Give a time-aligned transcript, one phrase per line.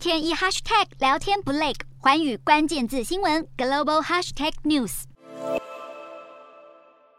[0.00, 5.02] 天一 hashtag 聊天不累，环宇关键字新闻 global hashtag news。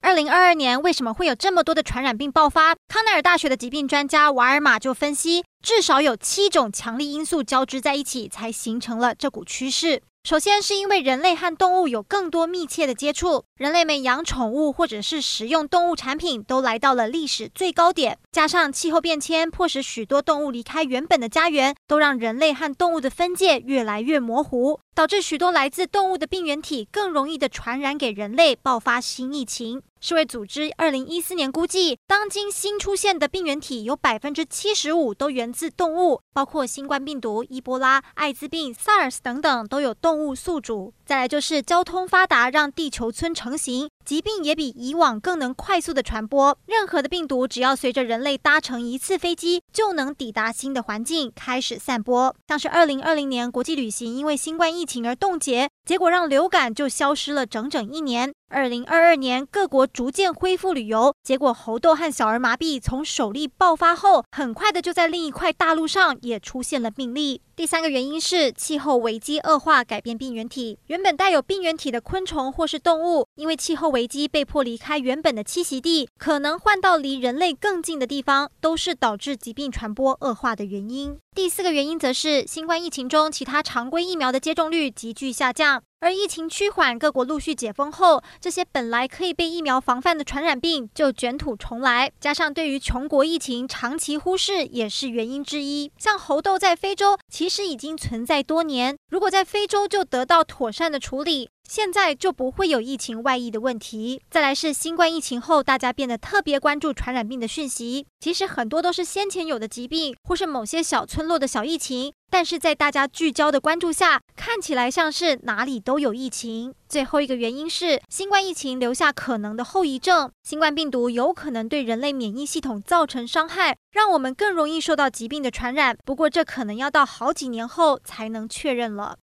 [0.01, 2.73] 二零二二年为什么会有这么多的传染病爆发？
[2.87, 10.01] 康奈尔大学的疾病专家瓦尔玛就分析，至少有七种强力因素交织在一起，才形成了这股趋势。
[10.23, 29.81] 首先是因为人类和动物有更多密切的接触，人类们养宠物或者是食用动物产品都来到了历史最高点，加上气候变迁迫使许多动物离开原本的家园，都让人类和动物的分界越来越模糊，导致许多来自动物的病原体更容易的传染给人类，爆发新疫情。
[30.03, 40.91] 世卫组织二零一四年估计，当今新出现的病原体有百分之七十五都源自动物，包括新冠病毒、伊波拉、艾滋病、SARS 等等，都有动物宿主。
[41.05, 43.87] 再来就是交通发达，让地球村成型。
[44.03, 46.57] 疾病也比以往更能快速的传播。
[46.65, 52.35] 任何的病毒，只要随着人类搭乘一次飞机，就能抵达新的环境，开始散播。
[52.47, 58.33] 像是二零二零年国际旅行因为新冠疫情而冻结，结果让流感就消失了整整一年。
[58.53, 67.41] 二零二二年各国逐渐恢复旅游，结果猴痘和小儿麻痹从首例爆发后，很快的就在另一块大陆上也出现了病例。
[67.55, 70.77] 第三个原因是气候危机恶化，改变病原体。
[70.87, 81.17] 原本带有病原体的昆虫或是动物，因为气候危机被迫离开原本的栖息地，可能换到离人类更近的地方，都是导致疾病传播恶化的原因。
[81.33, 85.81] 第四个原因则是新冠疫情中其他常规疫苗的接种率急剧下降。
[86.01, 92.11] 而疫情趋缓，各国陆续解封后，这些本来可以被疫苗防范的传染病就卷土重来。
[92.19, 95.89] 加上对于穷国疫情长期忽视，也是原因之一。
[95.97, 104.21] 像猴痘在非洲其实已经存在多年，如果在非洲就得到妥善的处理，现在就不会有疫情外溢的问题。
[104.29, 112.11] 再来是新冠疫情后，大家变得特别关注传染病的讯息，其实很多都是先前有的疾病，或是某些小村落的小疫情。
[112.29, 116.73] 但是在大家聚焦的关注下，看起来像是哪里都有疫情。
[116.89, 125.97] 最后一个原因是新冠疫情留下可能的后遗症，新冠病毒有可能对人类免疫系统造成伤害，让我们更容易受到疾病的传染。
[126.05, 129.15] 不过这可能要到好几年后才能确认了。